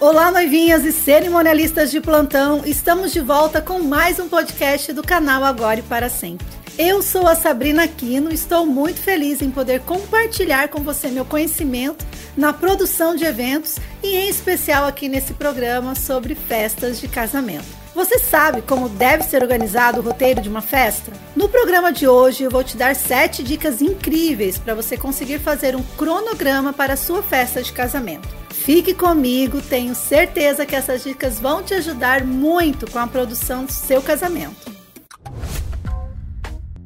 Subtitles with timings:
[0.00, 2.62] Olá, noivinhas e cerimonialistas de plantão.
[2.64, 6.46] Estamos de volta com mais um podcast do canal Agora e para Sempre.
[6.78, 12.02] Eu sou a Sabrina Aquino, estou muito feliz em poder compartilhar com você meu conhecimento
[12.34, 17.79] na produção de eventos e em especial aqui nesse programa sobre festas de casamento.
[17.94, 21.12] Você sabe como deve ser organizado o roteiro de uma festa?
[21.34, 25.74] No programa de hoje eu vou te dar sete dicas incríveis para você conseguir fazer
[25.74, 28.28] um cronograma para a sua festa de casamento.
[28.50, 33.72] Fique comigo, tenho certeza que essas dicas vão te ajudar muito com a produção do
[33.72, 34.79] seu casamento.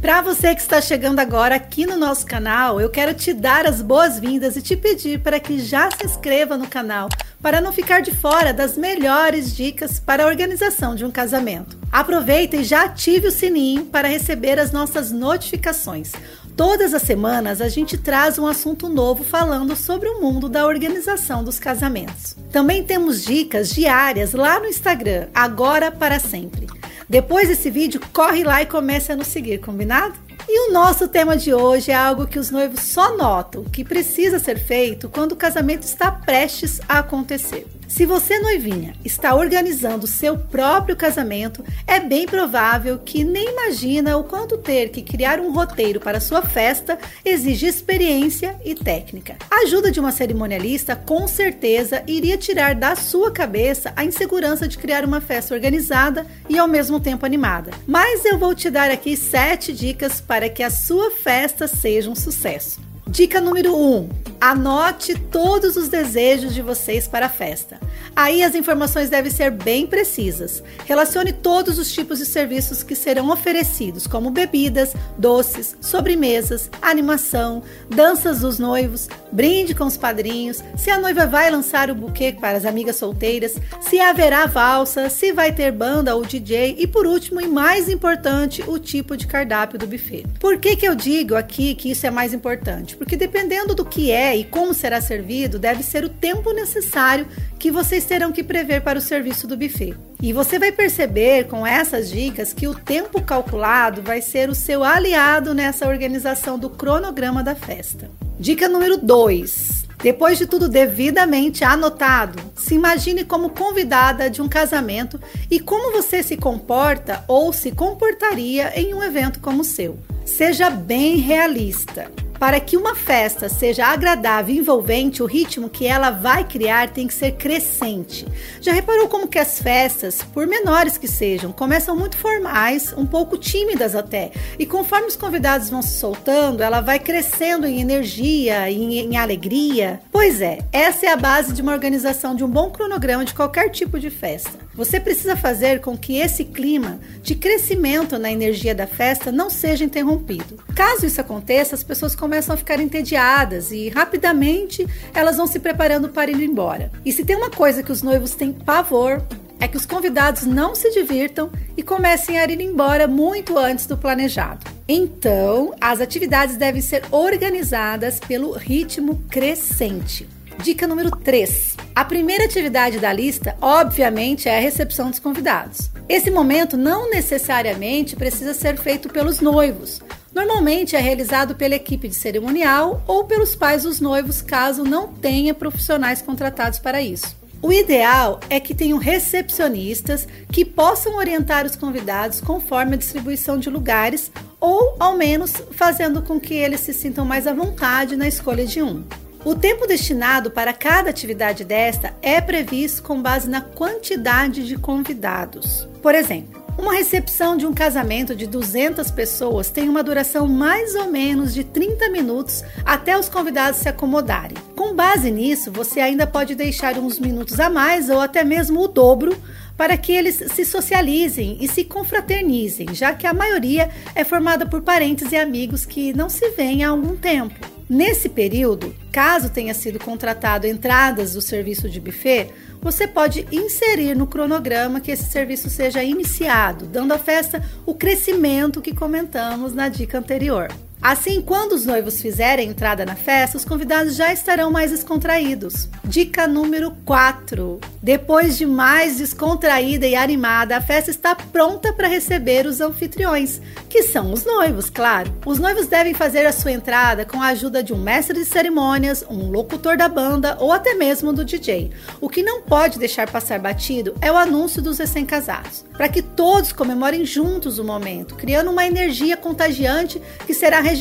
[0.00, 3.80] Para você que está chegando agora aqui no nosso canal, eu quero te dar as
[3.80, 7.08] boas-vindas e te pedir para que já se inscreva no canal
[7.40, 11.78] para não ficar de fora das melhores dicas para a organização de um casamento.
[11.90, 16.12] Aproveita e já ative o sininho para receber as nossas notificações.
[16.56, 21.42] Todas as semanas a gente traz um assunto novo falando sobre o mundo da organização
[21.42, 22.36] dos casamentos.
[22.50, 26.66] Também temos dicas diárias lá no Instagram, agora para sempre.
[27.08, 30.14] Depois desse vídeo, corre lá e comece a nos seguir, combinado?
[30.48, 34.38] E o nosso tema de hoje é algo que os noivos só notam que precisa
[34.38, 37.66] ser feito quando o casamento está prestes a acontecer.
[37.96, 44.24] Se você, noivinha, está organizando seu próprio casamento, é bem provável que nem imagina o
[44.24, 49.36] quanto ter que criar um roteiro para sua festa exige experiência e técnica.
[49.50, 54.76] A ajuda de uma cerimonialista com certeza iria tirar da sua cabeça a insegurança de
[54.76, 57.70] criar uma festa organizada e ao mesmo tempo animada.
[57.86, 62.14] Mas eu vou te dar aqui sete dicas para que a sua festa seja um
[62.14, 62.85] sucesso.
[63.08, 64.08] Dica número 1: um,
[64.40, 67.78] anote todos os desejos de vocês para a festa.
[68.14, 70.62] Aí as informações devem ser bem precisas.
[70.86, 78.40] Relacione todos os tipos de serviços que serão oferecidos, como bebidas, doces, sobremesas, animação, danças
[78.40, 82.64] dos noivos, brinde com os padrinhos, se a noiva vai lançar o buquê para as
[82.64, 87.46] amigas solteiras, se haverá valsa, se vai ter banda ou DJ e por último e
[87.46, 90.24] mais importante, o tipo de cardápio do buffet.
[90.40, 92.95] Por que que eu digo aqui que isso é mais importante?
[92.96, 97.26] Porque dependendo do que é e como será servido, deve ser o tempo necessário
[97.58, 99.94] que vocês terão que prever para o serviço do buffet.
[100.20, 104.82] E você vai perceber com essas dicas que o tempo calculado vai ser o seu
[104.82, 108.10] aliado nessa organização do cronograma da festa.
[108.38, 109.86] Dica número 2.
[110.02, 115.18] Depois de tudo devidamente anotado, se imagine como convidada de um casamento
[115.50, 119.98] e como você se comporta ou se comportaria em um evento como o seu.
[120.24, 122.10] Seja bem realista.
[122.38, 127.06] Para que uma festa seja agradável e envolvente, o ritmo que ela vai criar tem
[127.06, 128.26] que ser crescente.
[128.60, 133.38] Já reparou como que as festas, por menores que sejam, começam muito formais, um pouco
[133.38, 138.98] tímidas até, e conforme os convidados vão se soltando, ela vai crescendo em energia, em,
[138.98, 140.00] em alegria?
[140.12, 143.70] Pois é, essa é a base de uma organização de um bom cronograma de qualquer
[143.70, 144.65] tipo de festa.
[144.76, 149.84] Você precisa fazer com que esse clima de crescimento na energia da festa não seja
[149.84, 150.58] interrompido.
[150.74, 156.10] Caso isso aconteça, as pessoas começam a ficar entediadas e rapidamente elas vão se preparando
[156.10, 156.92] para ir embora.
[157.04, 159.22] E se tem uma coisa que os noivos têm pavor,
[159.58, 163.96] é que os convidados não se divirtam e comecem a ir embora muito antes do
[163.96, 164.66] planejado.
[164.86, 170.28] Então, as atividades devem ser organizadas pelo ritmo crescente.
[170.62, 171.76] Dica número 3.
[171.94, 175.90] A primeira atividade da lista, obviamente, é a recepção dos convidados.
[176.08, 180.00] Esse momento não necessariamente precisa ser feito pelos noivos.
[180.34, 185.54] Normalmente é realizado pela equipe de cerimonial ou pelos pais dos noivos, caso não tenha
[185.54, 187.36] profissionais contratados para isso.
[187.62, 193.70] O ideal é que tenham recepcionistas que possam orientar os convidados conforme a distribuição de
[193.70, 194.30] lugares
[194.60, 198.82] ou, ao menos, fazendo com que eles se sintam mais à vontade na escolha de
[198.82, 199.02] um.
[199.46, 205.86] O tempo destinado para cada atividade desta é previsto com base na quantidade de convidados.
[206.02, 211.12] Por exemplo, uma recepção de um casamento de 200 pessoas tem uma duração mais ou
[211.12, 214.56] menos de 30 minutos até os convidados se acomodarem.
[214.74, 218.88] Com base nisso, você ainda pode deixar uns minutos a mais ou até mesmo o
[218.88, 219.40] dobro
[219.76, 224.82] para que eles se socializem e se confraternizem, já que a maioria é formada por
[224.82, 227.54] parentes e amigos que não se veem há algum tempo.
[227.88, 232.50] Nesse período, caso tenha sido contratado entradas do serviço de buffet,
[232.80, 238.82] você pode inserir no cronograma que esse serviço seja iniciado, dando à festa o crescimento
[238.82, 240.68] que comentamos na dica anterior.
[241.08, 245.88] Assim, quando os noivos fizerem entrada na festa, os convidados já estarão mais descontraídos.
[246.04, 247.80] Dica número 4.
[248.02, 254.02] Depois de mais descontraída e animada, a festa está pronta para receber os anfitriões, que
[254.02, 255.32] são os noivos, claro.
[255.46, 259.24] Os noivos devem fazer a sua entrada com a ajuda de um mestre de cerimônias,
[259.30, 261.92] um locutor da banda ou até mesmo do DJ.
[262.20, 266.72] O que não pode deixar passar batido é o anúncio dos recém-casados, para que todos
[266.72, 270.95] comemorem juntos o momento, criando uma energia contagiante que será registrada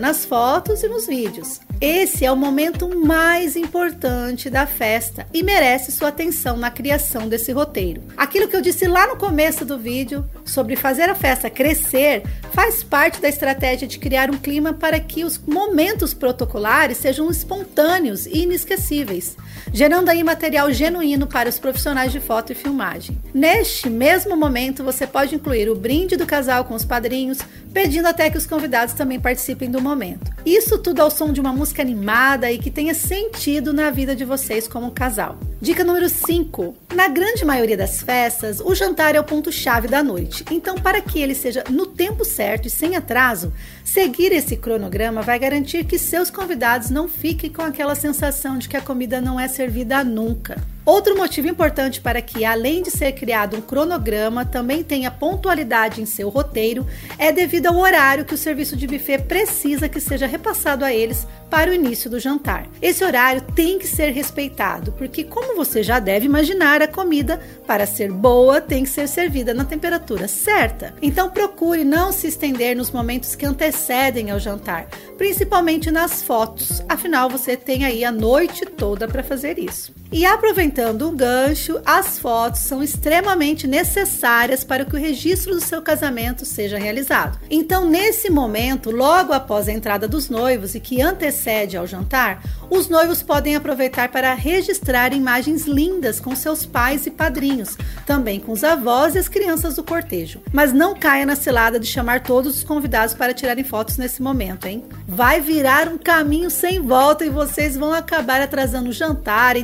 [0.00, 1.60] nas fotos e nos vídeos.
[1.80, 7.52] Esse é o momento mais importante da festa e merece sua atenção na criação desse
[7.52, 8.02] roteiro.
[8.16, 12.22] Aquilo que eu disse lá no começo do vídeo sobre fazer a festa crescer
[12.54, 18.26] faz parte da estratégia de criar um clima para que os momentos protocolares sejam espontâneos
[18.26, 19.36] e inesquecíveis,
[19.72, 23.18] gerando aí material genuíno para os profissionais de foto e filmagem.
[23.34, 27.38] Neste mesmo momento, você pode incluir o brinde do casal com os padrinhos,
[27.72, 30.30] pedindo até que os convidados também participem do momento.
[30.46, 34.24] Isso tudo ao som de uma música animada e que tenha sentido na vida de
[34.24, 35.36] vocês como casal.
[35.60, 36.74] Dica número 5.
[36.94, 40.44] Na grande maioria das festas, o jantar é o ponto-chave da noite.
[40.50, 43.52] Então, para que ele seja no tempo certo e sem atraso,
[43.84, 48.76] seguir esse cronograma vai garantir que seus convidados não fiquem com aquela sensação de que
[48.76, 50.73] a comida não é servida nunca.
[50.84, 56.06] Outro motivo importante para que, além de ser criado um cronograma, também tenha pontualidade em
[56.06, 56.86] seu roteiro
[57.18, 61.26] é devido ao horário que o serviço de buffet precisa que seja repassado a eles
[61.48, 62.66] para o início do jantar.
[62.82, 67.86] Esse horário tem que ser respeitado, porque, como você já deve imaginar, a comida, para
[67.86, 70.92] ser boa, tem que ser servida na temperatura certa.
[71.00, 77.30] Então, procure não se estender nos momentos que antecedem ao jantar, principalmente nas fotos, afinal,
[77.30, 79.94] você tem aí a noite toda para fazer isso.
[80.14, 85.82] E aproveitando o gancho, as fotos são extremamente necessárias para que o registro do seu
[85.82, 87.40] casamento seja realizado.
[87.50, 92.40] Então, nesse momento, logo após a entrada dos noivos e que antecede ao jantar,
[92.70, 97.76] os noivos podem aproveitar para registrar imagens lindas com seus pais e padrinhos,
[98.06, 100.40] também com os avós e as crianças do cortejo.
[100.52, 104.66] Mas não caia na cilada de chamar todos os convidados para tirarem fotos nesse momento,
[104.66, 104.84] hein?
[105.08, 109.56] Vai virar um caminho sem volta e vocês vão acabar atrasando o jantar,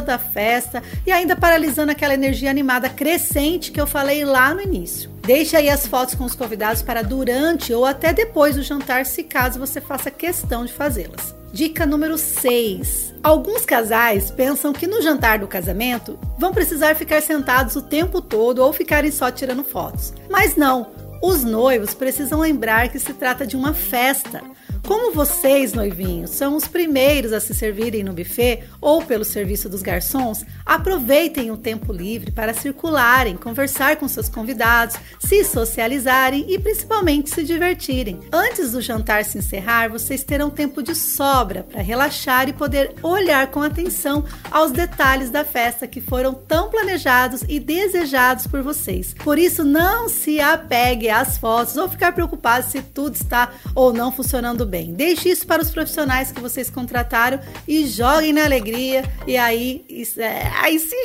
[0.00, 5.10] da festa e ainda paralisando aquela energia animada crescente que eu falei lá no início.
[5.22, 9.24] Deixe aí as fotos com os convidados para durante ou até depois do jantar, se
[9.24, 11.34] caso você faça questão de fazê-las.
[11.52, 13.14] Dica número 6.
[13.22, 18.58] Alguns casais pensam que no jantar do casamento vão precisar ficar sentados o tempo todo
[18.58, 20.12] ou ficarem só tirando fotos.
[20.30, 20.90] Mas não,
[21.22, 24.42] os noivos precisam lembrar que se trata de uma festa.
[24.86, 29.82] Como vocês, noivinhos, são os primeiros a se servirem no buffet ou pelo serviço dos
[29.82, 37.30] garçons, aproveitem o tempo livre para circularem, conversar com seus convidados, se socializarem e principalmente
[37.30, 38.20] se divertirem.
[38.30, 43.48] Antes do jantar se encerrar, vocês terão tempo de sobra para relaxar e poder olhar
[43.50, 49.14] com atenção aos detalhes da festa que foram tão planejados e desejados por vocês.
[49.14, 54.12] Por isso, não se apegue às fotos ou ficar preocupado se tudo está ou não
[54.12, 54.92] funcionando bem bem.
[54.92, 59.04] Deixe isso para os profissionais que vocês contrataram e joguem na alegria.
[59.26, 60.96] E aí, isso, é, aí se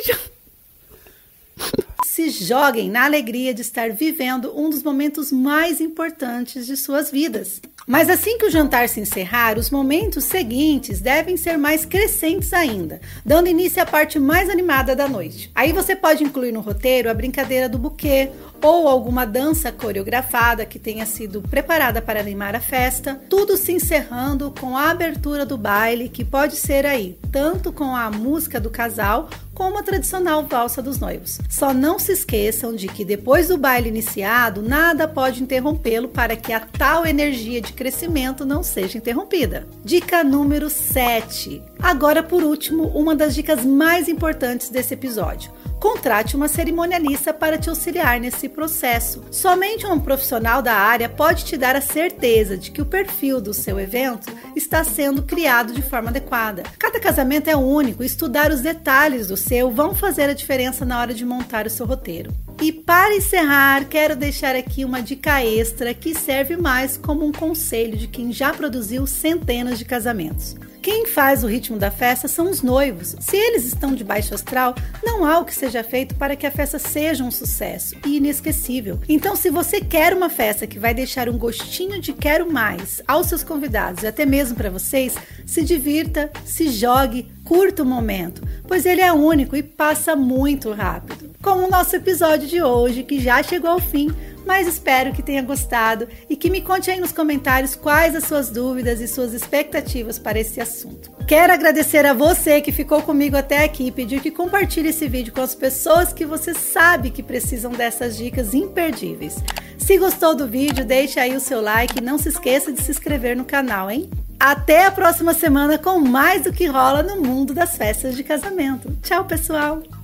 [2.04, 7.62] se joguem na alegria de estar vivendo um dos momentos mais importantes de suas vidas.
[7.86, 13.00] Mas assim que o jantar se encerrar, os momentos seguintes devem ser mais crescentes ainda,
[13.24, 15.50] dando início à parte mais animada da noite.
[15.54, 18.30] Aí você pode incluir no roteiro a brincadeira do buquê
[18.62, 24.52] ou alguma dança coreografada que tenha sido preparada para animar a festa, tudo se encerrando
[24.58, 29.28] com a abertura do baile, que pode ser aí tanto com a música do casal
[29.54, 31.38] como a tradicional valsa dos noivos.
[31.48, 36.52] Só não se esqueçam de que depois do baile iniciado, nada pode interrompê-lo para que
[36.52, 39.66] a tal energia de crescimento não seja interrompida.
[39.84, 41.62] Dica número 7.
[41.80, 45.50] Agora, por último, uma das dicas mais importantes desse episódio
[45.82, 49.24] Contrate uma cerimonialista para te auxiliar nesse processo.
[49.32, 53.52] Somente um profissional da área pode te dar a certeza de que o perfil do
[53.52, 56.62] seu evento está sendo criado de forma adequada.
[56.78, 61.12] Cada casamento é único estudar os detalhes do seu vão fazer a diferença na hora
[61.12, 62.32] de montar o seu roteiro.
[62.62, 67.96] E para encerrar, quero deixar aqui uma dica extra que serve mais como um conselho
[67.96, 70.54] de quem já produziu centenas de casamentos.
[70.82, 73.14] Quem faz o ritmo da festa são os noivos.
[73.20, 76.50] Se eles estão de baixo astral, não há o que seja feito para que a
[76.50, 78.98] festa seja um sucesso e inesquecível.
[79.08, 83.28] Então, se você quer uma festa que vai deixar um gostinho de quero mais aos
[83.28, 85.14] seus convidados e até mesmo para vocês,
[85.46, 91.30] se divirta, se jogue, curta o momento, pois ele é único e passa muito rápido.
[91.40, 94.12] Como o nosso episódio de hoje, que já chegou ao fim,
[94.46, 98.50] mas espero que tenha gostado e que me conte aí nos comentários quais as suas
[98.50, 101.10] dúvidas e suas expectativas para esse assunto.
[101.26, 105.32] Quero agradecer a você que ficou comigo até aqui e pedir que compartilhe esse vídeo
[105.32, 109.36] com as pessoas que você sabe que precisam dessas dicas imperdíveis.
[109.78, 112.90] Se gostou do vídeo, deixe aí o seu like e não se esqueça de se
[112.90, 114.08] inscrever no canal, hein?
[114.38, 118.90] Até a próxima semana com mais do que rola no mundo das festas de casamento.
[119.02, 120.01] Tchau, pessoal!